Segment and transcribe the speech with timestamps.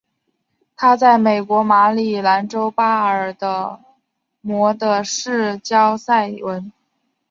[0.75, 3.79] 她在美国马里兰州巴尔的
[4.41, 6.73] 摩的市郊塞文。